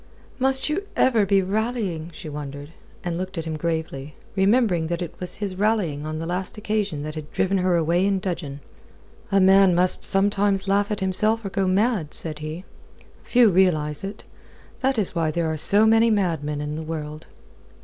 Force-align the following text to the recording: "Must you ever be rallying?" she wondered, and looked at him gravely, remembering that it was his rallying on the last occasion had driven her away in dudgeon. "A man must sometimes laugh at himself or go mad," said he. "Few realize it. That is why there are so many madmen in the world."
"Must 0.39 0.67
you 0.67 0.87
ever 0.95 1.27
be 1.27 1.43
rallying?" 1.43 2.09
she 2.11 2.27
wondered, 2.27 2.71
and 3.03 3.19
looked 3.19 3.37
at 3.37 3.45
him 3.45 3.55
gravely, 3.55 4.15
remembering 4.35 4.87
that 4.87 4.99
it 5.03 5.13
was 5.19 5.35
his 5.35 5.55
rallying 5.55 6.07
on 6.07 6.17
the 6.17 6.25
last 6.25 6.57
occasion 6.57 7.03
had 7.05 7.31
driven 7.31 7.59
her 7.59 7.75
away 7.75 8.07
in 8.07 8.17
dudgeon. 8.17 8.61
"A 9.31 9.39
man 9.39 9.75
must 9.75 10.03
sometimes 10.03 10.67
laugh 10.67 10.89
at 10.89 11.01
himself 11.01 11.45
or 11.45 11.49
go 11.49 11.67
mad," 11.67 12.15
said 12.15 12.39
he. 12.39 12.65
"Few 13.21 13.51
realize 13.51 14.03
it. 14.03 14.23
That 14.79 14.97
is 14.97 15.13
why 15.13 15.29
there 15.29 15.45
are 15.45 15.55
so 15.55 15.85
many 15.85 16.09
madmen 16.09 16.61
in 16.61 16.73
the 16.73 16.81
world." 16.81 17.27